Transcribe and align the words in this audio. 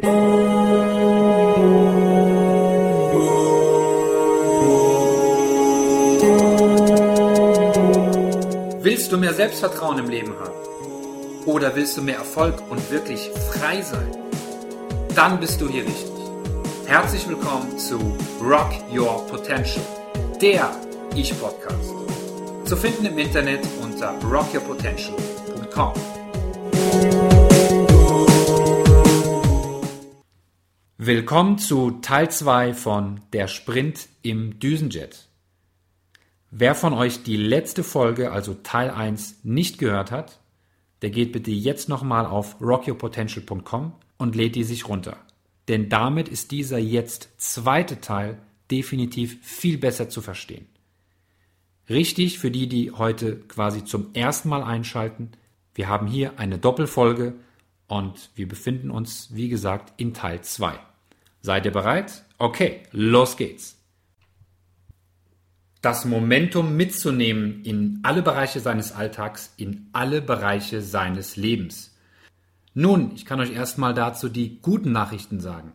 Willst 0.00 0.10
du 9.10 9.18
mehr 9.18 9.34
Selbstvertrauen 9.34 9.98
im 9.98 10.08
Leben 10.08 10.34
haben? 10.38 10.54
Oder 11.46 11.74
willst 11.74 11.96
du 11.96 12.02
mehr 12.02 12.18
Erfolg 12.18 12.62
und 12.70 12.92
wirklich 12.92 13.28
frei 13.50 13.82
sein? 13.82 14.16
Dann 15.16 15.40
bist 15.40 15.60
du 15.60 15.68
hier 15.68 15.82
richtig. 15.82 16.12
Herzlich 16.86 17.28
willkommen 17.28 17.76
zu 17.76 17.98
Rock 18.40 18.70
Your 18.96 19.26
Potential, 19.26 19.84
der 20.40 20.70
Ich-Podcast. 21.16 21.92
Zu 22.66 22.76
finden 22.76 23.06
im 23.06 23.18
Internet 23.18 23.66
unter 23.82 24.14
rockyourpotential.com. 24.22 26.17
Willkommen 31.08 31.56
zu 31.56 31.92
Teil 32.02 32.30
2 32.30 32.74
von 32.74 33.22
Der 33.32 33.48
Sprint 33.48 34.10
im 34.20 34.60
Düsenjet. 34.60 35.26
Wer 36.50 36.74
von 36.74 36.92
euch 36.92 37.22
die 37.22 37.38
letzte 37.38 37.82
Folge, 37.82 38.30
also 38.30 38.52
Teil 38.62 38.90
1, 38.90 39.38
nicht 39.42 39.78
gehört 39.78 40.10
hat, 40.10 40.38
der 41.00 41.08
geht 41.08 41.32
bitte 41.32 41.50
jetzt 41.50 41.88
nochmal 41.88 42.26
auf 42.26 42.60
rockyourpotential.com 42.60 43.92
und 44.18 44.36
lädt 44.36 44.54
die 44.54 44.64
sich 44.64 44.86
runter. 44.86 45.16
Denn 45.68 45.88
damit 45.88 46.28
ist 46.28 46.50
dieser 46.50 46.76
jetzt 46.76 47.30
zweite 47.38 48.02
Teil 48.02 48.36
definitiv 48.70 49.38
viel 49.40 49.78
besser 49.78 50.10
zu 50.10 50.20
verstehen. 50.20 50.66
Richtig 51.88 52.38
für 52.38 52.50
die, 52.50 52.68
die 52.68 52.90
heute 52.92 53.36
quasi 53.36 53.82
zum 53.82 54.12
ersten 54.12 54.50
Mal 54.50 54.62
einschalten, 54.62 55.30
wir 55.74 55.88
haben 55.88 56.06
hier 56.06 56.38
eine 56.38 56.58
Doppelfolge 56.58 57.32
und 57.86 58.28
wir 58.34 58.46
befinden 58.46 58.90
uns, 58.90 59.30
wie 59.32 59.48
gesagt, 59.48 59.94
in 59.96 60.12
Teil 60.12 60.42
2. 60.42 60.78
Seid 61.40 61.66
ihr 61.66 61.72
bereit? 61.72 62.24
Okay, 62.38 62.82
los 62.92 63.36
geht's. 63.36 63.76
Das 65.80 66.04
Momentum 66.04 66.76
mitzunehmen 66.76 67.62
in 67.64 68.00
alle 68.02 68.22
Bereiche 68.22 68.58
seines 68.60 68.92
Alltags, 68.92 69.52
in 69.56 69.88
alle 69.92 70.20
Bereiche 70.20 70.82
seines 70.82 71.36
Lebens. 71.36 71.96
Nun, 72.74 73.12
ich 73.14 73.24
kann 73.24 73.40
euch 73.40 73.52
erstmal 73.52 73.94
dazu 73.94 74.28
die 74.28 74.60
guten 74.60 74.92
Nachrichten 74.92 75.40
sagen. 75.40 75.72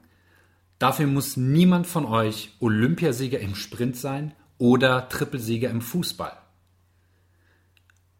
Dafür 0.79 1.07
muss 1.07 1.37
niemand 1.37 1.87
von 1.87 2.05
euch 2.05 2.51
Olympiasieger 2.59 3.39
im 3.39 3.55
Sprint 3.55 3.95
sein 3.95 4.33
oder 4.57 5.07
Trippelsieger 5.07 5.69
im 5.69 5.81
Fußball. 5.81 6.37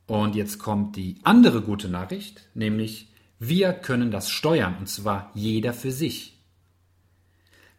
Und 0.05 0.35
jetzt 0.35 0.59
kommt 0.59 0.95
die 0.95 1.17
andere 1.23 1.61
gute 1.61 1.89
Nachricht, 1.89 2.49
nämlich 2.53 3.09
wir 3.39 3.73
können 3.73 4.11
das 4.11 4.29
steuern, 4.29 4.77
und 4.79 4.87
zwar 4.87 5.31
jeder 5.33 5.73
für 5.73 5.91
sich. 5.91 6.32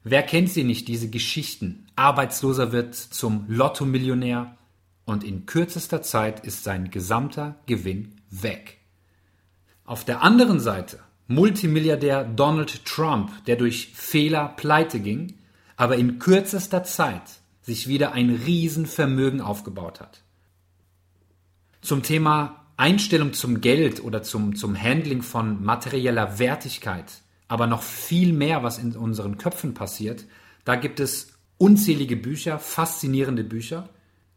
Wer 0.06 0.22
kennt 0.22 0.50
sie 0.50 0.64
nicht, 0.64 0.86
diese 0.88 1.08
Geschichten? 1.08 1.86
Arbeitsloser 1.96 2.72
wird 2.72 2.94
zum 2.94 3.46
Lotto-Millionär 3.48 4.54
und 5.06 5.24
in 5.24 5.46
kürzester 5.46 6.02
Zeit 6.02 6.44
ist 6.44 6.62
sein 6.62 6.90
gesamter 6.90 7.56
Gewinn 7.64 8.14
weg. 8.30 8.76
Auf 9.86 10.04
der 10.04 10.22
anderen 10.22 10.60
Seite 10.60 11.00
Multimilliardär 11.26 12.24
Donald 12.24 12.84
Trump, 12.84 13.30
der 13.46 13.56
durch 13.56 13.92
Fehler 13.94 14.48
pleite 14.56 15.00
ging, 15.00 15.38
aber 15.76 15.96
in 15.96 16.18
kürzester 16.18 16.84
Zeit 16.84 17.22
sich 17.62 17.88
wieder 17.88 18.12
ein 18.12 18.28
Riesenvermögen 18.28 19.40
aufgebaut 19.40 20.00
hat. 20.00 20.20
Zum 21.80 22.02
Thema 22.02 22.66
Einstellung 22.76 23.32
zum 23.32 23.62
Geld 23.62 24.04
oder 24.04 24.22
zum, 24.22 24.54
zum 24.54 24.78
Handling 24.78 25.22
von 25.22 25.64
materieller 25.64 26.38
Wertigkeit 26.38 27.23
aber 27.48 27.66
noch 27.66 27.82
viel 27.82 28.32
mehr, 28.32 28.62
was 28.62 28.78
in 28.78 28.96
unseren 28.96 29.38
Köpfen 29.38 29.74
passiert. 29.74 30.24
Da 30.64 30.76
gibt 30.76 31.00
es 31.00 31.34
unzählige 31.58 32.16
Bücher, 32.16 32.58
faszinierende 32.58 33.44
Bücher, 33.44 33.88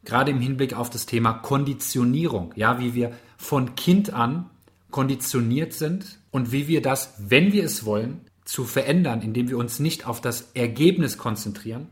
gerade 0.03 0.31
im 0.31 0.39
Hinblick 0.39 0.73
auf 0.73 0.89
das 0.89 1.05
Thema 1.05 1.33
Konditionierung, 1.33 2.53
ja, 2.55 2.79
wie 2.79 2.93
wir 2.93 3.13
von 3.37 3.75
Kind 3.75 4.13
an 4.13 4.49
konditioniert 4.91 5.73
sind 5.73 6.19
und 6.31 6.51
wie 6.51 6.67
wir 6.67 6.81
das, 6.81 7.13
wenn 7.17 7.51
wir 7.51 7.63
es 7.63 7.85
wollen, 7.85 8.21
zu 8.45 8.63
verändern, 8.63 9.21
indem 9.21 9.49
wir 9.49 9.57
uns 9.57 9.79
nicht 9.79 10.07
auf 10.07 10.21
das 10.21 10.51
Ergebnis 10.53 11.17
konzentrieren, 11.17 11.89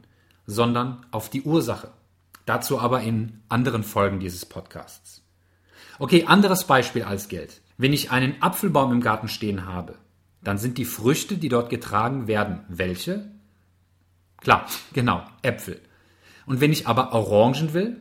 sondern 0.48 1.06
auf 1.12 1.30
die 1.30 1.42
Ursache. 1.42 1.92
Dazu 2.46 2.80
aber 2.80 3.02
in 3.02 3.42
anderen 3.50 3.84
Folgen 3.84 4.20
dieses 4.20 4.46
Podcasts. 4.46 5.22
Okay, 6.00 6.26
anderes 6.26 6.66
Beispiel 6.66 7.04
als 7.04 7.28
Geld. 7.28 7.62
Wenn 7.78 7.92
ich 7.92 8.12
einen 8.12 8.42
Apfelbaum 8.42 8.94
im 8.94 9.02
Garten 9.02 9.28
stehen 9.28 9.66
habe, 9.66 9.96
dann 10.46 10.58
sind 10.58 10.78
die 10.78 10.86
Früchte, 10.86 11.38
die 11.38 11.50
dort 11.50 11.70
getragen 11.70 12.28
werden, 12.28 12.64
welche? 12.70 13.32
Klar, 14.38 14.68
genau, 14.94 15.26
Äpfel. 15.42 15.82
Und 16.46 16.62
wenn 16.62 16.72
ich 16.72 16.88
aber 16.88 17.14
Orangen 17.14 17.74
will, 17.74 17.98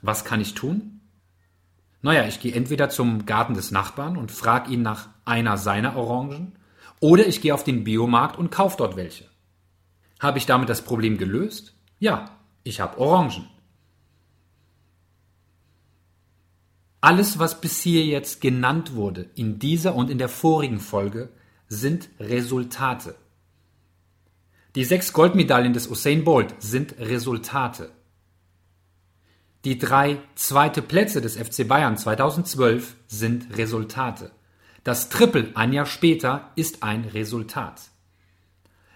was 0.00 0.24
kann 0.24 0.40
ich 0.40 0.54
tun? 0.54 1.00
Naja, 2.00 2.26
ich 2.26 2.38
gehe 2.38 2.54
entweder 2.54 2.88
zum 2.88 3.26
Garten 3.26 3.54
des 3.54 3.72
Nachbarn 3.72 4.16
und 4.16 4.30
frage 4.30 4.72
ihn 4.72 4.82
nach 4.82 5.08
einer 5.24 5.58
seiner 5.58 5.96
Orangen, 5.96 6.52
oder 7.00 7.26
ich 7.26 7.40
gehe 7.40 7.54
auf 7.54 7.64
den 7.64 7.84
Biomarkt 7.84 8.38
und 8.38 8.50
kaufe 8.50 8.76
dort 8.78 8.96
welche. 8.96 9.24
Habe 10.20 10.38
ich 10.38 10.46
damit 10.46 10.68
das 10.68 10.82
Problem 10.82 11.18
gelöst? 11.18 11.74
Ja, 11.98 12.30
ich 12.62 12.80
habe 12.80 12.98
Orangen. 12.98 13.48
Alles, 17.00 17.38
was 17.38 17.60
bis 17.60 17.80
hier 17.80 18.04
jetzt 18.04 18.40
genannt 18.40 18.94
wurde, 18.94 19.30
in 19.34 19.58
dieser 19.58 19.94
und 19.94 20.10
in 20.10 20.18
der 20.18 20.28
vorigen 20.28 20.80
Folge, 20.80 21.30
sind 21.68 22.08
Resultate. 22.18 23.14
Die 24.74 24.84
sechs 24.84 25.12
Goldmedaillen 25.12 25.72
des 25.72 25.88
Usain 25.88 26.24
Bolt 26.24 26.54
sind 26.58 26.98
Resultate. 26.98 27.90
Die 29.64 29.78
drei 29.78 30.18
zweite 30.34 30.82
Plätze 30.82 31.20
des 31.20 31.36
FC 31.36 31.66
Bayern 31.66 31.96
2012 31.96 32.96
sind 33.06 33.56
Resultate. 33.56 34.30
Das 34.84 35.08
Triple 35.08 35.50
ein 35.54 35.72
Jahr 35.72 35.86
später 35.86 36.52
ist 36.54 36.82
ein 36.82 37.04
Resultat. 37.04 37.90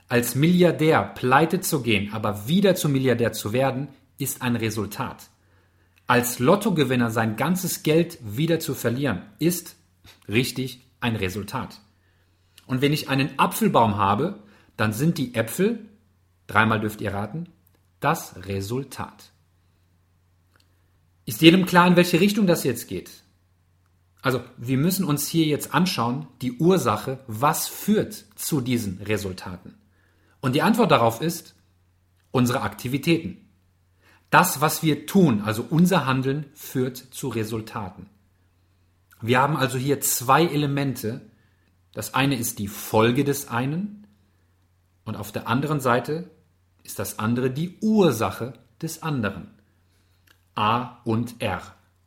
Als 0.09 0.35
Milliardär 0.35 1.03
pleite 1.03 1.61
zu 1.61 1.83
gehen, 1.83 2.13
aber 2.13 2.47
wieder 2.47 2.75
zum 2.75 2.93
Milliardär 2.93 3.33
zu 3.33 3.53
werden, 3.53 3.89
ist 4.19 4.41
ein 4.41 4.57
Resultat. 4.57 5.29
Als 6.07 6.39
Lottogewinner 6.39 7.11
sein 7.11 7.37
ganzes 7.37 7.83
Geld 7.83 8.19
wieder 8.23 8.61
zu 8.61 8.75
verlieren, 8.75 9.23
ist 9.39 9.77
richtig 10.29 10.83
ein 11.01 11.17
Resultat. 11.17 11.81
Und 12.73 12.81
wenn 12.81 12.95
ich 12.95 13.11
einen 13.11 13.39
Apfelbaum 13.39 13.99
habe, 13.99 14.39
dann 14.79 14.95
sind 14.95 15.19
die 15.19 15.35
Äpfel, 15.35 15.91
dreimal 16.47 16.81
dürft 16.81 17.03
ihr 17.03 17.13
raten, 17.13 17.51
das 18.01 18.35
Resultat. 18.47 19.31
Ist 21.27 21.43
jedem 21.43 21.67
klar, 21.67 21.87
in 21.87 21.97
welche 21.97 22.19
Richtung 22.19 22.47
das 22.47 22.65
jetzt 22.65 22.89
geht? 22.89 23.11
Also, 24.23 24.41
wir 24.57 24.79
müssen 24.79 25.05
uns 25.05 25.29
hier 25.29 25.45
jetzt 25.45 25.75
anschauen, 25.75 26.27
die 26.41 26.53
Ursache, 26.53 27.19
was 27.27 27.69
führt 27.69 28.25
zu 28.37 28.63
diesen 28.63 29.03
Resultaten? 29.03 29.75
Und 30.41 30.55
die 30.55 30.63
Antwort 30.63 30.93
darauf 30.93 31.21
ist 31.21 31.55
unsere 32.31 32.63
Aktivitäten. 32.63 33.51
Das, 34.31 34.63
was 34.63 34.83
wir 34.83 35.05
tun, 35.05 35.43
also 35.43 35.67
unser 35.69 36.07
Handeln, 36.07 36.47
führt 36.55 36.97
zu 36.97 37.29
Resultaten. 37.29 38.09
Wir 39.21 39.43
haben 39.43 39.59
also 39.59 39.77
hier 39.77 40.01
zwei 40.01 40.47
Elemente, 40.47 41.21
das 41.93 42.15
eine 42.15 42.37
ist 42.37 42.59
die 42.59 42.69
Folge 42.69 43.25
des 43.25 43.49
einen 43.49 44.07
und 45.05 45.17
auf 45.17 45.33
der 45.33 45.49
anderen 45.49 45.81
Seite 45.81 46.31
ist 46.83 46.99
das 46.99 47.19
andere 47.19 47.51
die 47.51 47.79
Ursache 47.81 48.55
des 48.81 49.03
anderen. 49.03 49.51
A 50.55 50.99
und 51.05 51.41
R. 51.41 51.63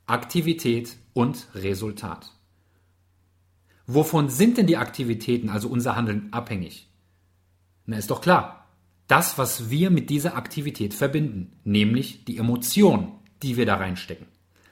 Aktivität 0.06 0.98
und 1.14 1.48
Resultat. 1.56 2.32
Wovon 3.88 4.30
sind 4.30 4.58
denn 4.58 4.68
die 4.68 4.78
Aktivitäten, 4.78 5.50
also 5.50 5.68
unser 5.68 5.96
Handeln, 5.96 6.32
abhängig? 6.32 6.88
Na, 7.86 7.98
ist 7.98 8.10
doch 8.10 8.22
klar. 8.22 8.68
Das, 9.08 9.38
was 9.38 9.70
wir 9.70 9.92
mit 9.92 10.10
dieser 10.10 10.36
Aktivität 10.36 10.94
verbinden, 10.94 11.54
nämlich 11.64 12.26
die 12.26 12.38
Emotion, 12.38 13.12
die 13.44 13.58
wir 13.58 13.68
da 13.68 13.76
reinstecken. 13.76 14.28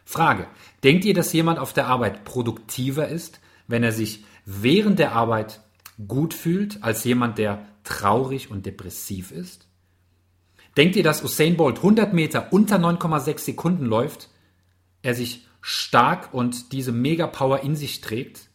Frage. 0.05 0.47
Denkt 0.83 1.05
ihr, 1.05 1.13
dass 1.13 1.33
jemand 1.33 1.59
auf 1.59 1.73
der 1.73 1.87
Arbeit 1.87 2.23
produktiver 2.25 3.07
ist, 3.07 3.39
wenn 3.67 3.83
er 3.83 3.91
sich 3.91 4.23
während 4.45 4.99
der 4.99 5.13
Arbeit 5.13 5.61
gut 6.07 6.33
fühlt 6.33 6.83
als 6.83 7.03
jemand, 7.03 7.37
der 7.37 7.65
traurig 7.83 8.51
und 8.51 8.65
depressiv 8.65 9.31
ist? 9.31 9.67
Denkt 10.77 10.95
ihr, 10.95 11.03
dass 11.03 11.23
Usain 11.23 11.55
Bolt 11.55 11.77
100 11.77 12.13
Meter 12.13 12.51
unter 12.51 12.77
9,6 12.77 13.39
Sekunden 13.39 13.85
läuft, 13.85 14.29
er 15.01 15.13
sich 15.13 15.45
stark 15.61 16.33
und 16.33 16.71
diese 16.71 16.91
Mega-Power 16.91 17.61
in 17.61 17.75
sich 17.75 18.01
trägt 18.01 18.49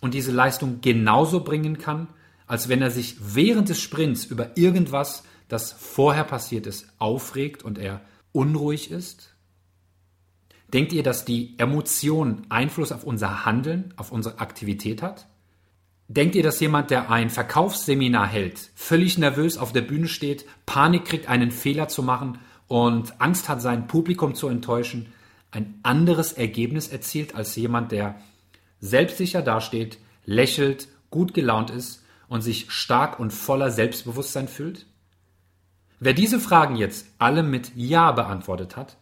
und 0.00 0.14
diese 0.14 0.32
Leistung 0.32 0.80
genauso 0.80 1.44
bringen 1.44 1.78
kann, 1.78 2.08
als 2.46 2.68
wenn 2.68 2.82
er 2.82 2.90
sich 2.90 3.16
während 3.20 3.68
des 3.68 3.80
Sprints 3.80 4.24
über 4.24 4.56
irgendwas, 4.56 5.22
das 5.48 5.72
vorher 5.72 6.24
passiert 6.24 6.66
ist, 6.66 6.88
aufregt 6.98 7.62
und 7.62 7.78
er 7.78 8.00
unruhig 8.32 8.90
ist? 8.90 9.29
Denkt 10.72 10.92
ihr, 10.92 11.02
dass 11.02 11.24
die 11.24 11.54
Emotion 11.58 12.46
Einfluss 12.48 12.92
auf 12.92 13.04
unser 13.04 13.44
Handeln, 13.44 13.92
auf 13.96 14.12
unsere 14.12 14.38
Aktivität 14.38 15.02
hat? 15.02 15.26
Denkt 16.06 16.34
ihr, 16.34 16.42
dass 16.42 16.60
jemand, 16.60 16.90
der 16.90 17.10
ein 17.10 17.30
Verkaufsseminar 17.30 18.26
hält, 18.26 18.70
völlig 18.74 19.18
nervös 19.18 19.58
auf 19.58 19.72
der 19.72 19.82
Bühne 19.82 20.08
steht, 20.08 20.44
Panik 20.66 21.04
kriegt, 21.04 21.28
einen 21.28 21.50
Fehler 21.50 21.88
zu 21.88 22.02
machen 22.02 22.38
und 22.66 23.20
Angst 23.20 23.48
hat, 23.48 23.62
sein 23.62 23.86
Publikum 23.86 24.34
zu 24.34 24.48
enttäuschen, 24.48 25.12
ein 25.50 25.78
anderes 25.82 26.32
Ergebnis 26.32 26.88
erzielt 26.88 27.34
als 27.34 27.54
jemand, 27.56 27.92
der 27.92 28.20
selbstsicher 28.80 29.42
dasteht, 29.42 29.98
lächelt, 30.24 30.88
gut 31.10 31.34
gelaunt 31.34 31.70
ist 31.70 32.04
und 32.28 32.42
sich 32.42 32.70
stark 32.70 33.18
und 33.18 33.32
voller 33.32 33.70
Selbstbewusstsein 33.70 34.48
fühlt? 34.48 34.86
Wer 35.98 36.12
diese 36.12 36.40
Fragen 36.40 36.76
jetzt 36.76 37.06
alle 37.18 37.42
mit 37.42 37.72
Ja 37.76 38.12
beantwortet 38.12 38.76
hat, 38.76 38.96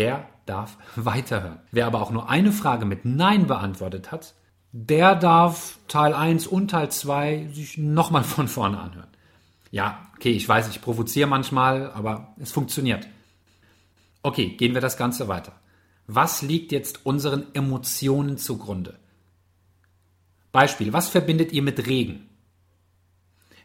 der 0.00 0.28
darf 0.46 0.76
weiterhören. 0.96 1.60
Wer 1.70 1.86
aber 1.86 2.02
auch 2.02 2.10
nur 2.10 2.28
eine 2.28 2.52
Frage 2.52 2.86
mit 2.86 3.04
Nein 3.04 3.46
beantwortet 3.46 4.10
hat, 4.10 4.34
der 4.72 5.14
darf 5.14 5.78
Teil 5.88 6.14
1 6.14 6.46
und 6.46 6.68
Teil 6.68 6.90
2 6.90 7.50
sich 7.52 7.76
nochmal 7.78 8.24
von 8.24 8.48
vorne 8.48 8.78
anhören. 8.80 9.08
Ja, 9.70 10.10
okay, 10.16 10.30
ich 10.30 10.48
weiß, 10.48 10.68
ich 10.68 10.80
provoziere 10.80 11.28
manchmal, 11.28 11.92
aber 11.92 12.34
es 12.40 12.50
funktioniert. 12.50 13.06
Okay, 14.22 14.56
gehen 14.56 14.74
wir 14.74 14.80
das 14.80 14.96
Ganze 14.96 15.28
weiter. 15.28 15.52
Was 16.06 16.42
liegt 16.42 16.72
jetzt 16.72 17.06
unseren 17.06 17.54
Emotionen 17.54 18.36
zugrunde? 18.36 18.98
Beispiel, 20.50 20.92
was 20.92 21.08
verbindet 21.08 21.52
ihr 21.52 21.62
mit 21.62 21.86
Regen? 21.86 22.28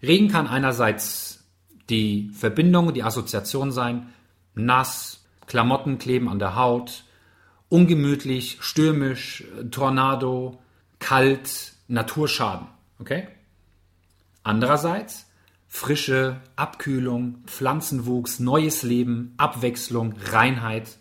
Regen 0.04 0.28
kann 0.28 0.48
einerseits 0.48 1.44
die 1.90 2.30
Verbindung, 2.34 2.94
die 2.94 3.04
Assoziation 3.04 3.72
sein, 3.72 4.14
nass, 4.54 5.25
Klamotten 5.48 5.98
kleben 5.98 6.30
an 6.30 6.40
der 6.40 6.56
Haut, 6.56 7.04
ungemütlich, 7.70 8.58
stürmisch, 8.62 9.44
Tornado, 9.72 10.60
kalt, 11.00 11.74
Naturschaden. 11.88 12.68
Okay? 13.00 13.28
Andererseits 14.44 15.26
Frische, 15.76 16.40
Abkühlung, 16.56 17.40
Pflanzenwuchs, 17.48 18.40
neues 18.40 18.82
Leben, 18.84 19.34
Abwechslung, 19.36 20.14
Reinheit. 20.32 20.98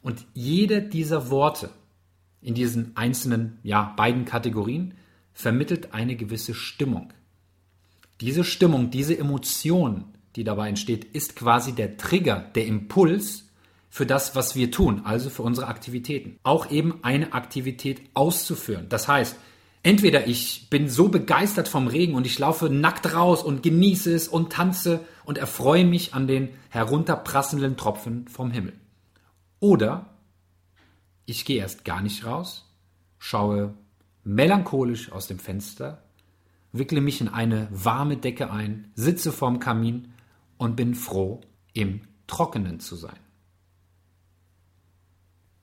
Und 0.00 0.24
jede 0.32 0.80
dieser 0.80 1.28
Worte 1.28 1.68
in 2.40 2.54
diesen 2.54 2.96
einzelnen, 2.96 3.58
ja, 3.62 3.92
beiden 3.96 4.24
Kategorien 4.24 4.94
vermittelt 5.34 5.92
eine 5.92 6.16
gewisse 6.16 6.54
Stimmung. 6.54 7.12
Diese 8.22 8.44
Stimmung, 8.44 8.90
diese 8.90 9.18
Emotion, 9.18 10.06
die 10.36 10.44
dabei 10.44 10.68
entsteht, 10.68 11.04
ist 11.04 11.34
quasi 11.34 11.72
der 11.72 11.96
Trigger, 11.96 12.44
der 12.54 12.66
Impuls 12.66 13.44
für 13.88 14.06
das, 14.06 14.36
was 14.36 14.54
wir 14.54 14.70
tun, 14.70 15.02
also 15.04 15.30
für 15.30 15.42
unsere 15.42 15.68
Aktivitäten. 15.68 16.38
Auch 16.42 16.70
eben 16.70 17.02
eine 17.02 17.32
Aktivität 17.32 18.02
auszuführen. 18.12 18.86
Das 18.90 19.08
heißt, 19.08 19.36
entweder 19.82 20.26
ich 20.26 20.68
bin 20.68 20.90
so 20.90 21.08
begeistert 21.08 21.68
vom 21.68 21.86
Regen 21.86 22.14
und 22.14 22.26
ich 22.26 22.38
laufe 22.38 22.68
nackt 22.68 23.14
raus 23.14 23.42
und 23.42 23.62
genieße 23.62 24.12
es 24.14 24.28
und 24.28 24.52
tanze 24.52 25.00
und 25.24 25.38
erfreue 25.38 25.86
mich 25.86 26.12
an 26.12 26.26
den 26.26 26.50
herunterprasselnden 26.68 27.78
Tropfen 27.78 28.28
vom 28.28 28.50
Himmel. 28.50 28.74
Oder 29.60 30.10
ich 31.24 31.46
gehe 31.46 31.60
erst 31.60 31.86
gar 31.86 32.02
nicht 32.02 32.26
raus, 32.26 32.70
schaue 33.18 33.74
melancholisch 34.24 35.10
aus 35.10 35.26
dem 35.26 35.38
Fenster, 35.38 36.02
wickle 36.72 37.00
mich 37.00 37.22
in 37.22 37.28
eine 37.28 37.68
warme 37.70 38.18
Decke 38.18 38.50
ein, 38.50 38.90
sitze 38.94 39.32
vorm 39.32 39.58
Kamin 39.58 40.12
und 40.58 40.76
bin 40.76 40.94
froh, 40.94 41.40
im 41.72 42.00
Trockenen 42.26 42.80
zu 42.80 42.96
sein. 42.96 43.18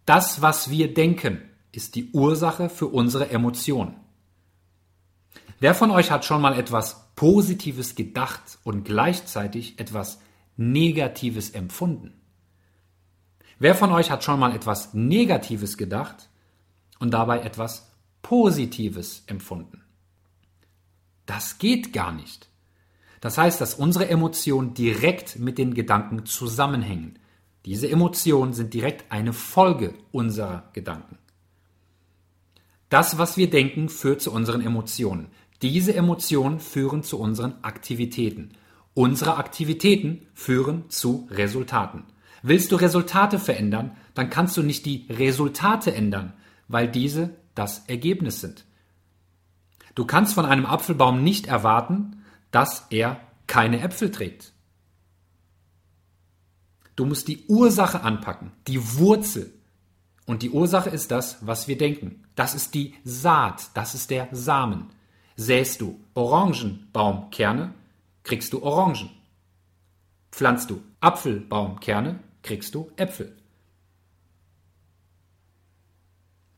Das, 0.06 0.42
was 0.42 0.70
wir 0.70 0.94
denken, 0.94 1.42
ist 1.72 1.96
die 1.96 2.12
Ursache 2.12 2.70
für 2.70 2.88
unsere 2.88 3.30
Emotionen. 3.30 3.96
Wer 5.60 5.74
von 5.74 5.92
euch 5.92 6.12
hat 6.12 6.26
schon 6.26 6.42
mal 6.42 6.58
etwas 6.58 7.14
Positives 7.16 7.96
gedacht 7.96 8.60
und 8.64 8.84
gleichzeitig 8.84 9.80
etwas 9.80 10.20
Negatives 10.58 11.52
empfunden? 11.52 12.14
Wer 13.60 13.76
von 13.76 13.92
euch 13.92 14.12
hat 14.12 14.24
schon 14.24 14.40
mal 14.40 14.54
etwas 14.56 14.94
Negatives 14.94 15.78
gedacht 15.78 16.30
und 17.00 17.12
dabei 17.12 17.40
etwas 17.40 17.90
Positives 18.22 19.24
empfunden? 19.28 19.84
Das 21.26 21.58
geht 21.60 21.94
gar 21.94 22.12
nicht. 22.12 22.50
Das 23.24 23.38
heißt, 23.38 23.62
dass 23.62 23.76
unsere 23.76 24.10
Emotionen 24.10 24.74
direkt 24.74 25.40
mit 25.40 25.58
den 25.58 25.74
Gedanken 25.74 26.26
zusammenhängen. 26.26 27.20
Diese 27.66 27.90
Emotionen 27.90 28.52
sind 28.52 28.74
direkt 28.74 29.14
eine 29.14 29.32
Folge 29.32 29.94
unserer 30.12 30.70
Gedanken. 30.74 31.18
Das, 32.90 33.18
was 33.18 33.38
wir 33.38 33.50
denken, 33.50 33.88
führt 33.88 34.22
zu 34.22 34.30
unseren 34.34 34.60
Emotionen. 34.60 35.28
Diese 35.62 35.96
Emotionen 35.96 36.60
führen 36.60 37.02
zu 37.02 37.18
unseren 37.18 37.64
Aktivitäten. 37.64 38.58
Unsere 38.94 39.38
Aktivitäten 39.38 40.28
führen 40.34 40.90
zu 40.90 41.26
Resultaten. 41.32 42.04
Willst 42.42 42.74
du 42.74 42.76
Resultate 42.76 43.40
verändern, 43.40 43.96
dann 44.16 44.30
kannst 44.30 44.58
du 44.58 44.64
nicht 44.64 44.86
die 44.86 45.08
Resultate 45.10 45.94
ändern, 45.94 46.34
weil 46.68 46.90
diese 46.90 47.30
das 47.56 47.86
Ergebnis 47.88 48.42
sind. 48.42 48.66
Du 49.96 50.04
kannst 50.04 50.34
von 50.34 50.46
einem 50.46 50.66
Apfelbaum 50.66 51.24
nicht 51.24 51.48
erwarten, 51.48 52.18
dass 52.54 52.86
er 52.92 53.20
keine 53.48 53.82
Äpfel 53.82 54.12
trägt. 54.12 54.54
Du 56.96 57.06
musst 57.06 57.28
die 57.28 57.46
Ursache 57.48 58.02
anpacken, 58.02 58.52
die 58.68 58.98
Wurzel. 58.98 59.52
Und 60.26 60.44
die 60.44 60.52
Ursache 60.52 60.92
ist 60.92 61.10
das, 61.10 61.40
was 61.42 61.68
wir 61.68 61.78
denken. 61.78 62.24
Das 62.36 62.54
ist 62.54 62.76
die 62.76 62.94
Saat, 63.04 63.72
das 63.74 63.96
ist 63.96 64.12
der 64.12 64.30
Samen. 64.32 64.92
Säst 65.36 65.82
du 65.82 66.00
Orangenbaumkerne, 66.14 67.74
kriegst 68.22 68.54
du 68.54 68.62
Orangen. 68.62 69.10
Pflanzt 70.32 70.70
du 70.70 70.84
Apfelbaumkerne, 71.00 72.20
kriegst 72.44 72.76
du 72.76 72.92
Äpfel. 72.96 73.36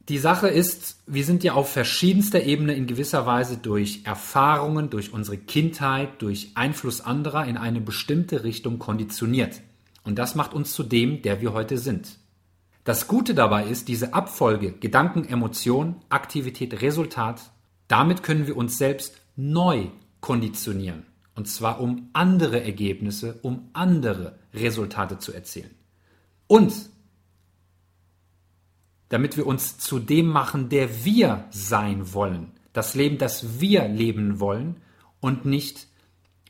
Die 0.07 0.19
Sache 0.19 0.47
ist, 0.49 1.01
wir 1.07 1.25
sind 1.25 1.43
ja 1.43 1.53
auf 1.53 1.71
verschiedenster 1.71 2.43
Ebene 2.43 2.75
in 2.75 2.85
gewisser 2.85 3.25
Weise 3.25 3.57
durch 3.57 4.01
Erfahrungen, 4.03 4.91
durch 4.91 5.13
unsere 5.13 5.37
Kindheit, 5.37 6.21
durch 6.21 6.51
Einfluss 6.53 7.01
anderer 7.01 7.45
in 7.45 7.57
eine 7.57 7.81
bestimmte 7.81 8.43
Richtung 8.43 8.77
konditioniert. 8.77 9.61
Und 10.03 10.19
das 10.19 10.35
macht 10.35 10.53
uns 10.53 10.73
zu 10.73 10.83
dem, 10.83 11.23
der 11.23 11.41
wir 11.41 11.53
heute 11.53 11.79
sind. 11.79 12.19
Das 12.83 13.07
Gute 13.07 13.33
dabei 13.33 13.65
ist, 13.65 13.87
diese 13.87 14.13
Abfolge 14.13 14.73
Gedanken, 14.73 15.25
Emotion, 15.25 15.95
Aktivität, 16.09 16.83
Resultat, 16.83 17.41
damit 17.87 18.21
können 18.21 18.45
wir 18.45 18.57
uns 18.57 18.77
selbst 18.77 19.19
neu 19.35 19.87
konditionieren. 20.21 21.07
Und 21.33 21.47
zwar 21.47 21.81
um 21.81 22.09
andere 22.13 22.63
Ergebnisse, 22.63 23.39
um 23.41 23.69
andere 23.74 24.38
Resultate 24.53 25.17
zu 25.17 25.33
erzielen. 25.33 25.71
Und 26.45 26.74
damit 29.15 29.38
wir 29.38 29.48
uns 29.48 29.77
zu 29.77 30.00
dem 30.00 30.27
machen, 30.27 30.67
der 30.67 31.05
wir 31.05 31.45
sein 31.50 32.13
wollen. 32.13 32.51
Das 32.74 32.95
Leben, 32.95 33.17
das 33.17 33.62
wir 33.62 33.88
leben 33.88 34.41
wollen 34.41 34.81
und 35.22 35.45
nicht 35.45 35.88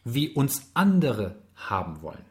wie 0.03 0.29
uns 0.29 0.71
andere 0.73 1.35
haben 1.55 2.01
wollen. 2.01 2.25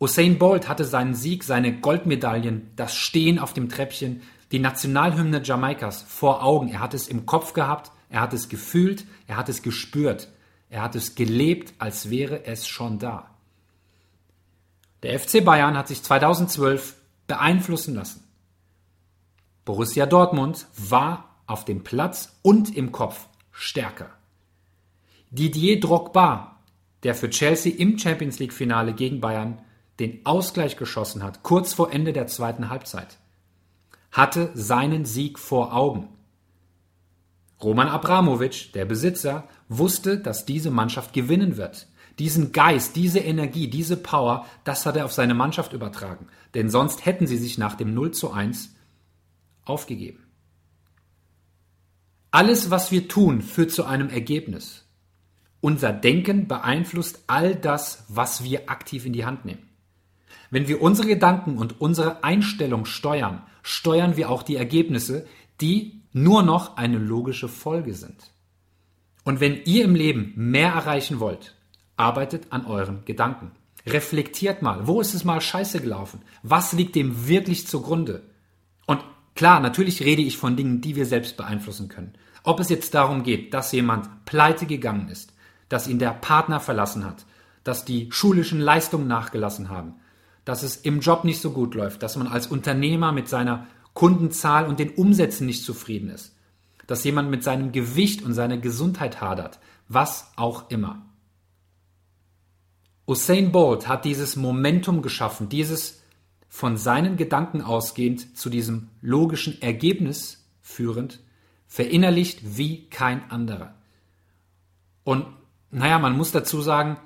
Usain 0.00 0.38
Bolt 0.38 0.70
hatte 0.70 0.86
seinen 0.86 1.14
Sieg, 1.14 1.44
seine 1.44 1.80
Goldmedaillen, 1.80 2.70
das 2.74 2.94
Stehen 2.96 3.38
auf 3.38 3.52
dem 3.52 3.68
Treppchen, 3.68 4.22
die 4.52 4.58
Nationalhymne 4.58 5.42
Jamaikas 5.44 6.00
vor 6.08 6.42
Augen. 6.42 6.68
Er 6.68 6.80
hat 6.80 6.94
es 6.94 7.08
im 7.08 7.26
Kopf 7.26 7.52
gehabt, 7.52 7.92
er 8.08 8.22
hat 8.22 8.32
es 8.32 8.48
gefühlt, 8.48 9.04
er 9.26 9.36
hat 9.36 9.50
es 9.50 9.60
gespürt, 9.60 10.28
er 10.70 10.80
hat 10.80 10.96
es 10.96 11.14
gelebt, 11.14 11.74
als 11.76 12.08
wäre 12.08 12.46
es 12.46 12.66
schon 12.66 12.98
da. 12.98 13.28
Der 15.02 15.20
FC 15.20 15.44
Bayern 15.44 15.76
hat 15.76 15.88
sich 15.88 16.02
2012 16.02 16.96
beeinflussen 17.26 17.96
lassen. 17.96 18.21
Borussia 19.64 20.06
Dortmund 20.06 20.66
war 20.76 21.36
auf 21.46 21.64
dem 21.64 21.84
Platz 21.84 22.38
und 22.42 22.76
im 22.76 22.90
Kopf 22.90 23.28
stärker. 23.52 24.10
Didier 25.30 25.78
Drogba, 25.78 26.58
der 27.04 27.14
für 27.14 27.30
Chelsea 27.30 27.74
im 27.76 27.98
Champions 27.98 28.38
League 28.38 28.52
Finale 28.52 28.92
gegen 28.92 29.20
Bayern 29.20 29.62
den 30.00 30.24
Ausgleich 30.26 30.76
geschossen 30.76 31.22
hat, 31.22 31.42
kurz 31.42 31.74
vor 31.74 31.92
Ende 31.92 32.12
der 32.12 32.26
zweiten 32.26 32.70
Halbzeit, 32.70 33.18
hatte 34.10 34.50
seinen 34.54 35.04
Sieg 35.04 35.38
vor 35.38 35.74
Augen. 35.74 36.08
Roman 37.62 37.88
Abramowitsch, 37.88 38.74
der 38.74 38.84
Besitzer, 38.84 39.48
wusste, 39.68 40.18
dass 40.18 40.44
diese 40.44 40.72
Mannschaft 40.72 41.12
gewinnen 41.12 41.56
wird. 41.56 41.86
Diesen 42.18 42.52
Geist, 42.52 42.96
diese 42.96 43.20
Energie, 43.20 43.68
diese 43.68 43.96
Power, 43.96 44.44
das 44.64 44.84
hat 44.84 44.96
er 44.96 45.04
auf 45.04 45.12
seine 45.12 45.34
Mannschaft 45.34 45.72
übertragen. 45.72 46.26
Denn 46.54 46.68
sonst 46.68 47.06
hätten 47.06 47.26
sie 47.26 47.38
sich 47.38 47.58
nach 47.58 47.74
dem 47.74 47.94
0 47.94 48.10
zu 48.10 48.32
1 48.32 48.74
aufgegeben. 49.64 50.24
Alles, 52.30 52.70
was 52.70 52.90
wir 52.90 53.08
tun, 53.08 53.42
führt 53.42 53.70
zu 53.70 53.84
einem 53.84 54.08
Ergebnis. 54.08 54.86
Unser 55.60 55.92
Denken 55.92 56.48
beeinflusst 56.48 57.24
all 57.26 57.54
das, 57.54 58.04
was 58.08 58.42
wir 58.42 58.70
aktiv 58.70 59.04
in 59.04 59.12
die 59.12 59.24
Hand 59.24 59.44
nehmen. 59.44 59.68
Wenn 60.50 60.66
wir 60.66 60.82
unsere 60.82 61.08
Gedanken 61.08 61.58
und 61.58 61.80
unsere 61.80 62.24
Einstellung 62.24 62.84
steuern, 62.84 63.42
steuern 63.62 64.16
wir 64.16 64.30
auch 64.30 64.42
die 64.42 64.56
Ergebnisse, 64.56 65.26
die 65.60 66.02
nur 66.12 66.42
noch 66.42 66.76
eine 66.76 66.98
logische 66.98 67.48
Folge 67.48 67.94
sind. 67.94 68.32
Und 69.24 69.40
wenn 69.40 69.62
ihr 69.64 69.84
im 69.84 69.94
Leben 69.94 70.32
mehr 70.36 70.72
erreichen 70.72 71.20
wollt, 71.20 71.54
arbeitet 71.96 72.46
an 72.50 72.66
euren 72.66 73.04
Gedanken. 73.04 73.52
Reflektiert 73.86 74.62
mal, 74.62 74.86
wo 74.86 75.00
ist 75.00 75.14
es 75.14 75.24
mal 75.24 75.40
scheiße 75.40 75.80
gelaufen? 75.80 76.22
Was 76.42 76.72
liegt 76.72 76.94
dem 76.94 77.28
wirklich 77.28 77.66
zugrunde? 77.66 78.22
Und 78.86 79.04
klar, 79.34 79.60
natürlich 79.60 80.02
rede 80.02 80.22
ich 80.22 80.36
von 80.36 80.56
Dingen, 80.56 80.80
die 80.80 80.96
wir 80.96 81.06
selbst 81.06 81.36
beeinflussen 81.36 81.88
können. 81.88 82.14
Ob 82.44 82.60
es 82.60 82.68
jetzt 82.68 82.94
darum 82.94 83.22
geht, 83.22 83.54
dass 83.54 83.72
jemand 83.72 84.24
pleite 84.24 84.66
gegangen 84.66 85.08
ist, 85.08 85.32
dass 85.68 85.88
ihn 85.88 85.98
der 85.98 86.10
Partner 86.10 86.60
verlassen 86.60 87.04
hat, 87.04 87.24
dass 87.64 87.84
die 87.84 88.08
schulischen 88.10 88.60
Leistungen 88.60 89.06
nachgelassen 89.06 89.68
haben, 89.68 89.94
dass 90.44 90.62
es 90.62 90.76
im 90.76 91.00
Job 91.00 91.24
nicht 91.24 91.40
so 91.40 91.52
gut 91.52 91.74
läuft, 91.74 92.02
dass 92.02 92.16
man 92.16 92.26
als 92.26 92.48
Unternehmer 92.48 93.12
mit 93.12 93.28
seiner 93.28 93.66
Kundenzahl 93.94 94.66
und 94.66 94.78
den 94.78 94.90
Umsätzen 94.90 95.46
nicht 95.46 95.64
zufrieden 95.64 96.10
ist, 96.10 96.34
dass 96.86 97.04
jemand 97.04 97.30
mit 97.30 97.44
seinem 97.44 97.72
Gewicht 97.72 98.22
und 98.22 98.34
seiner 98.34 98.58
Gesundheit 98.58 99.20
hadert, 99.20 99.60
was 99.88 100.32
auch 100.36 100.70
immer. 100.70 101.06
Usain 103.06 103.52
Bolt 103.52 103.88
hat 103.88 104.04
dieses 104.04 104.36
Momentum 104.36 105.02
geschaffen, 105.02 105.48
dieses 105.48 106.01
von 106.52 106.76
seinen 106.76 107.16
Gedanken 107.16 107.62
ausgehend 107.62 108.36
zu 108.36 108.50
diesem 108.50 108.90
logischen 109.00 109.62
Ergebnis 109.62 110.44
führend, 110.60 111.20
verinnerlicht 111.66 112.58
wie 112.58 112.90
kein 112.90 113.30
anderer. 113.30 113.74
Und 115.02 115.24
naja, 115.70 115.98
man 115.98 116.14
muss 116.14 116.30
dazu 116.30 116.60
sagen, 116.60 116.98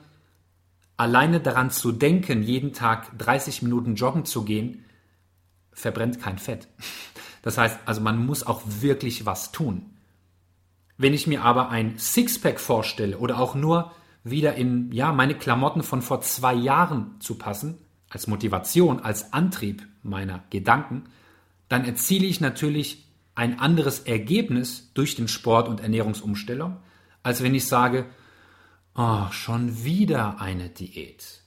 alleine 0.96 1.38
daran 1.38 1.70
zu 1.70 1.92
denken, 1.92 2.42
jeden 2.42 2.72
Tag 2.72 3.16
30 3.18 3.62
Minuten 3.62 3.94
joggen 3.94 4.24
zu 4.24 4.44
gehen, 4.44 4.84
verbrennt 5.72 6.20
kein 6.20 6.38
Fett. 6.38 6.68
Das 7.42 7.58
heißt, 7.58 7.78
also 7.86 8.00
man 8.00 8.26
muss 8.26 8.44
auch 8.44 8.60
wirklich 8.66 9.24
was 9.24 9.52
tun. 9.52 9.94
Wenn 10.98 11.14
ich 11.14 11.28
mir 11.28 11.44
aber 11.44 11.68
ein 11.68 11.96
Sixpack 11.96 12.58
vorstelle 12.58 13.18
oder 13.18 13.38
auch 13.38 13.54
nur 13.54 13.92
wieder 14.24 14.56
in 14.56 14.90
ja, 14.90 15.12
meine 15.12 15.36
Klamotten 15.36 15.84
von 15.84 16.02
vor 16.02 16.20
zwei 16.22 16.54
Jahren 16.54 17.20
zu 17.20 17.36
passen, 17.36 17.78
als 18.16 18.28
Motivation, 18.28 19.00
als 19.00 19.34
Antrieb 19.34 19.86
meiner 20.02 20.42
Gedanken, 20.48 21.04
dann 21.68 21.84
erziele 21.84 22.24
ich 22.24 22.40
natürlich 22.40 23.04
ein 23.34 23.58
anderes 23.58 23.98
Ergebnis 23.98 24.90
durch 24.94 25.16
den 25.16 25.28
Sport 25.28 25.68
und 25.68 25.80
Ernährungsumstellung, 25.80 26.78
als 27.22 27.42
wenn 27.42 27.54
ich 27.54 27.66
sage, 27.66 28.06
oh, 28.94 29.26
schon 29.32 29.84
wieder 29.84 30.40
eine 30.40 30.70
Diät. 30.70 31.42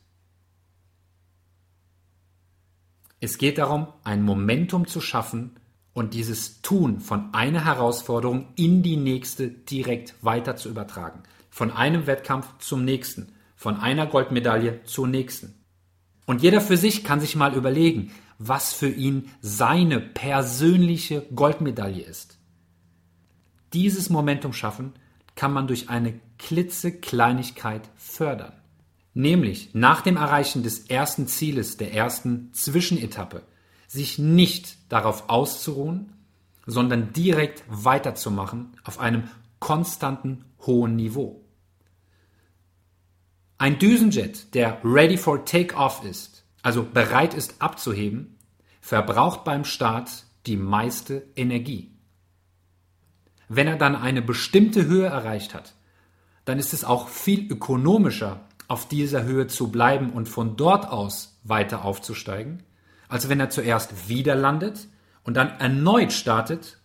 Es 3.19 3.39
geht 3.39 3.57
darum, 3.57 3.88
ein 4.03 4.21
Momentum 4.21 4.85
zu 4.85 5.01
schaffen 5.01 5.59
und 5.93 6.13
dieses 6.13 6.61
Tun 6.61 6.99
von 6.99 7.33
einer 7.33 7.65
Herausforderung 7.65 8.53
in 8.57 8.83
die 8.83 8.95
nächste 8.95 9.49
direkt 9.49 10.13
weiter 10.21 10.55
zu 10.55 10.69
übertragen. 10.69 11.23
Von 11.49 11.71
einem 11.71 12.05
Wettkampf 12.05 12.59
zum 12.59 12.85
nächsten, 12.85 13.31
von 13.55 13.77
einer 13.77 14.05
Goldmedaille 14.05 14.83
zur 14.83 15.07
nächsten. 15.07 15.58
Und 16.29 16.43
jeder 16.43 16.62
für 16.62 16.77
sich 16.77 17.03
kann 17.03 17.19
sich 17.19 17.36
mal 17.36 17.55
überlegen, 17.55 18.12
was 18.38 18.71
für 18.71 18.88
ihn 18.88 19.31
seine 19.41 20.00
persönliche 20.00 21.25
Goldmedaille 21.33 22.03
ist. 22.03 22.38
Dieses 23.74 24.12
Momentum 24.12 24.53
schaffen 24.53 24.93
kann 25.33 25.51
man 25.51 25.65
durch 25.65 25.89
eine 25.89 26.19
klitzekleinigkeit 26.38 27.89
fördern. 27.95 28.53
Nämlich 29.15 29.74
nach 29.74 30.01
dem 30.01 30.17
Erreichen 30.17 30.62
des 30.62 30.81
ersten 30.81 31.25
Zieles, 31.25 31.77
der 31.77 31.95
ersten 31.95 32.53
Zwischenetappe, 32.53 33.41
sich 33.88 34.19
nicht 34.19 34.77
darauf 34.88 35.29
auszuruhen, 35.31 36.13
sondern 36.67 37.12
direkt 37.12 37.63
weiterzumachen 37.69 38.77
auf 38.83 39.00
einem 39.00 39.24
konstanten 39.57 40.45
hohen 40.59 40.95
Niveau. 40.95 41.43
Ein 43.59 43.77
Düsenjet, 43.77 44.55
der 44.55 44.79
ready 44.85 45.17
for 45.17 45.43
takeoff 45.43 46.05
ist, 46.05 46.45
also 46.61 46.81
bereit 46.81 47.33
ist 47.33 47.61
abzuheben, 47.61 48.37
verbraucht 48.79 49.43
beim 49.43 49.65
Start 49.65 50.23
die 50.45 50.55
meiste 50.55 51.27
Energie. 51.35 51.91
Wenn 53.49 53.67
er 53.67 53.75
dann 53.75 53.97
eine 53.97 54.21
bestimmte 54.21 54.85
Höhe 54.85 55.07
erreicht 55.07 55.53
hat, 55.53 55.75
dann 56.45 56.57
ist 56.57 56.73
es 56.73 56.85
auch 56.85 57.09
viel 57.09 57.51
ökonomischer, 57.51 58.45
auf 58.69 58.87
dieser 58.87 59.23
Höhe 59.23 59.47
zu 59.47 59.69
bleiben 59.69 60.11
und 60.11 60.29
von 60.29 60.55
dort 60.55 60.87
aus 60.89 61.37
weiter 61.43 61.83
aufzusteigen, 61.83 62.63
als 63.09 63.27
wenn 63.27 63.41
er 63.41 63.49
zuerst 63.49 64.07
wieder 64.07 64.35
landet 64.35 64.87
und 65.23 65.33
dann 65.35 65.49
erneut 65.59 66.13
startet, 66.13 66.79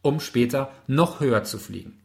um 0.00 0.20
später 0.20 0.70
noch 0.86 1.18
höher 1.18 1.42
zu 1.42 1.58
fliegen. 1.58 1.98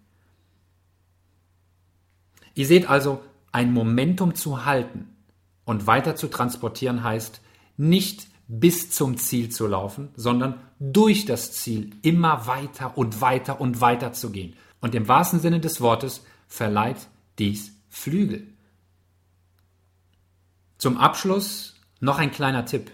Ihr 2.55 2.65
seht 2.65 2.89
also, 2.89 3.21
ein 3.55 3.71
Momentum 3.71 4.35
zu 4.35 4.65
halten 4.65 5.15
und 5.63 5.87
weiter 5.87 6.17
zu 6.17 6.27
transportieren 6.27 7.05
heißt, 7.05 7.39
nicht 7.77 8.27
bis 8.49 8.91
zum 8.91 9.15
Ziel 9.15 9.47
zu 9.47 9.65
laufen, 9.65 10.09
sondern 10.17 10.59
durch 10.77 11.23
das 11.23 11.53
Ziel 11.53 11.91
immer 12.01 12.47
weiter 12.47 12.97
und 12.97 13.21
weiter 13.21 13.61
und 13.61 13.79
weiter 13.79 14.11
zu 14.11 14.31
gehen. 14.31 14.57
Und 14.81 14.93
im 14.93 15.07
wahrsten 15.07 15.39
Sinne 15.39 15.61
des 15.61 15.79
Wortes 15.79 16.25
verleiht 16.49 17.07
dies 17.39 17.71
Flügel. 17.87 18.45
Zum 20.77 20.97
Abschluss 20.97 21.75
noch 22.01 22.19
ein 22.19 22.31
kleiner 22.31 22.65
Tipp. 22.65 22.91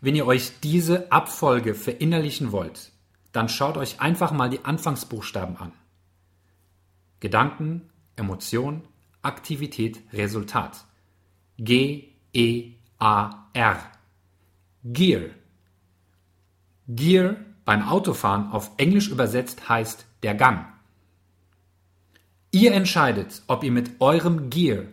Wenn 0.00 0.14
ihr 0.14 0.28
euch 0.28 0.60
diese 0.60 1.10
Abfolge 1.10 1.74
verinnerlichen 1.74 2.52
wollt, 2.52 2.92
dann 3.32 3.48
schaut 3.48 3.76
euch 3.76 4.00
einfach 4.00 4.30
mal 4.30 4.48
die 4.48 4.64
Anfangsbuchstaben 4.64 5.56
an. 5.56 5.72
Gedanken, 7.18 7.90
Emotion, 8.14 8.86
Aktivität, 9.26 10.00
Resultat. 10.12 10.86
G, 11.58 12.12
E, 12.32 12.72
A, 12.98 13.48
R. 13.52 13.78
Gear. 14.84 15.30
Gear 16.88 17.36
beim 17.64 17.82
Autofahren 17.88 18.52
auf 18.52 18.70
Englisch 18.76 19.08
übersetzt 19.08 19.68
heißt 19.68 20.06
der 20.22 20.34
Gang. 20.34 20.66
Ihr 22.52 22.72
entscheidet, 22.72 23.42
ob 23.48 23.64
ihr 23.64 23.72
mit 23.72 24.00
eurem 24.00 24.48
Gear 24.48 24.84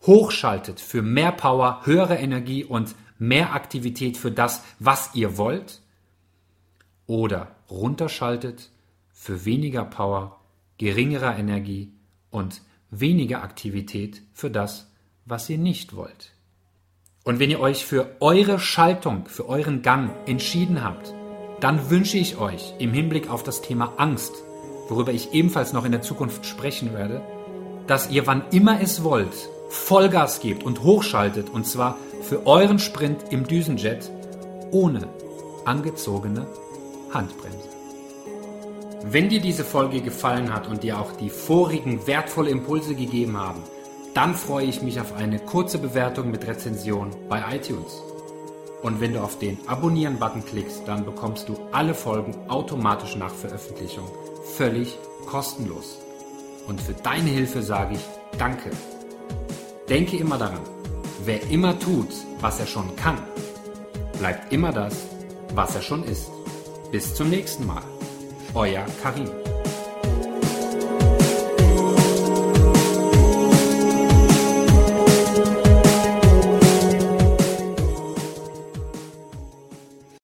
hochschaltet 0.00 0.80
für 0.80 1.02
mehr 1.02 1.32
Power, 1.32 1.82
höhere 1.84 2.16
Energie 2.16 2.64
und 2.64 2.94
mehr 3.18 3.52
Aktivität 3.52 4.16
für 4.16 4.32
das, 4.32 4.64
was 4.78 5.14
ihr 5.14 5.36
wollt, 5.36 5.80
oder 7.06 7.54
runterschaltet 7.70 8.70
für 9.10 9.44
weniger 9.44 9.84
Power, 9.84 10.40
geringerer 10.78 11.38
Energie 11.38 11.92
und 12.30 12.62
weniger 12.92 13.42
Aktivität 13.42 14.22
für 14.32 14.50
das, 14.50 14.92
was 15.24 15.50
ihr 15.50 15.58
nicht 15.58 15.96
wollt. 15.96 16.32
Und 17.24 17.38
wenn 17.38 17.50
ihr 17.50 17.60
euch 17.60 17.84
für 17.84 18.16
eure 18.20 18.60
Schaltung, 18.60 19.26
für 19.26 19.48
euren 19.48 19.82
Gang 19.82 20.10
entschieden 20.26 20.84
habt, 20.84 21.14
dann 21.60 21.90
wünsche 21.90 22.18
ich 22.18 22.38
euch 22.38 22.74
im 22.78 22.92
Hinblick 22.92 23.30
auf 23.30 23.42
das 23.42 23.62
Thema 23.62 23.94
Angst, 23.96 24.32
worüber 24.88 25.12
ich 25.12 25.32
ebenfalls 25.32 25.72
noch 25.72 25.84
in 25.84 25.92
der 25.92 26.02
Zukunft 26.02 26.44
sprechen 26.44 26.92
werde, 26.92 27.22
dass 27.86 28.10
ihr 28.10 28.26
wann 28.26 28.44
immer 28.50 28.80
es 28.80 29.02
wollt, 29.02 29.34
Vollgas 29.70 30.40
gebt 30.40 30.64
und 30.64 30.82
hochschaltet 30.82 31.48
und 31.48 31.66
zwar 31.66 31.96
für 32.20 32.46
euren 32.46 32.78
Sprint 32.78 33.24
im 33.30 33.46
Düsenjet 33.46 34.10
ohne 34.70 35.08
angezogene 35.64 36.46
Handbremse. 37.12 37.71
Wenn 39.04 39.28
dir 39.28 39.40
diese 39.40 39.64
Folge 39.64 40.00
gefallen 40.00 40.54
hat 40.54 40.68
und 40.68 40.84
dir 40.84 40.98
auch 40.98 41.12
die 41.12 41.28
vorigen 41.28 42.06
wertvolle 42.06 42.50
Impulse 42.50 42.94
gegeben 42.94 43.36
haben, 43.36 43.62
dann 44.14 44.34
freue 44.34 44.66
ich 44.66 44.80
mich 44.82 45.00
auf 45.00 45.14
eine 45.14 45.40
kurze 45.40 45.78
Bewertung 45.78 46.30
mit 46.30 46.46
Rezension 46.46 47.10
bei 47.28 47.42
iTunes. 47.56 48.00
Und 48.82 49.00
wenn 49.00 49.14
du 49.14 49.20
auf 49.20 49.38
den 49.38 49.58
Abonnieren-Button 49.66 50.44
klickst, 50.44 50.82
dann 50.86 51.04
bekommst 51.04 51.48
du 51.48 51.56
alle 51.72 51.94
Folgen 51.94 52.34
automatisch 52.48 53.16
nach 53.16 53.34
Veröffentlichung 53.34 54.06
völlig 54.56 54.96
kostenlos. 55.26 55.98
Und 56.68 56.80
für 56.80 56.94
deine 56.94 57.30
Hilfe 57.30 57.62
sage 57.62 57.94
ich 57.94 58.38
Danke. 58.38 58.70
Denke 59.88 60.16
immer 60.16 60.38
daran, 60.38 60.60
wer 61.24 61.42
immer 61.50 61.78
tut, 61.78 62.08
was 62.40 62.60
er 62.60 62.66
schon 62.66 62.94
kann, 62.96 63.18
bleibt 64.18 64.52
immer 64.52 64.72
das, 64.72 64.94
was 65.54 65.74
er 65.74 65.82
schon 65.82 66.04
ist. 66.04 66.30
Bis 66.90 67.14
zum 67.14 67.30
nächsten 67.30 67.66
Mal. 67.66 67.82
Euer 68.54 68.84
Karim. 69.02 69.51